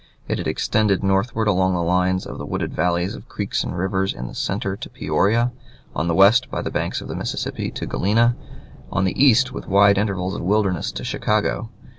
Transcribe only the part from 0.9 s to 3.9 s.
northward along the lines of the wooded valleys of creeks and